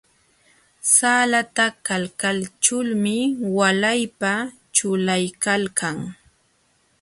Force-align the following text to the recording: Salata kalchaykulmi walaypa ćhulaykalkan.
Salata 0.93 1.65
kalchaykulmi 1.87 3.15
walaypa 3.57 4.33
ćhulaykalkan. 4.75 5.97